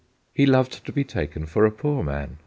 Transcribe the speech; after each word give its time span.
He 0.33 0.47
loved 0.47 0.83
to 0.83 0.91
be 0.91 1.03
taken 1.03 1.45
for 1.45 1.63
a 1.63 1.71
poor 1.71 2.03
man. 2.03 2.39